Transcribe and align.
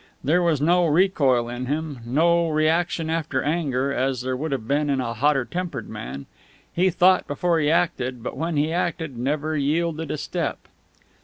There 0.23 0.41
was 0.41 0.59
no 0.59 0.87
recoil 0.87 1.47
in 1.47 1.67
him, 1.67 1.99
no 2.03 2.49
reaction 2.49 3.07
after 3.07 3.43
anger, 3.43 3.93
as 3.93 4.21
there 4.21 4.35
would 4.35 4.51
have 4.51 4.67
been 4.67 4.89
in 4.89 4.99
a 4.99 5.13
hotter 5.13 5.45
tempered 5.45 5.87
man. 5.87 6.25
He 6.73 6.89
thought 6.89 7.27
before 7.27 7.59
he 7.59 7.69
acted, 7.69 8.23
but, 8.23 8.35
when 8.35 8.57
he 8.57 8.73
acted, 8.73 9.15
never 9.15 9.55
yielded 9.55 10.09
a 10.09 10.17
step. 10.17 10.67